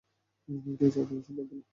কী 0.47 0.87
চাও 0.89 1.03
তুমিই 1.07 1.23
সিদ্ধান্ত 1.25 1.51
নাও! 1.51 1.63